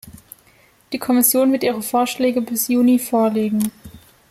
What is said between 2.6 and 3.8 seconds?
Juni vorlegen.